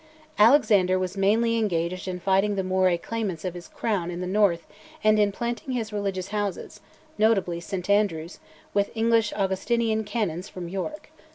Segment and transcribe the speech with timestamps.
[0.39, 4.65] Alexander was mainly engaged in fighting the Moray claimants of his crown in the north
[5.03, 6.79] and in planting his religious houses,
[7.19, 8.39] notably St Andrews,
[8.73, 11.11] with English Augustinian canons from York.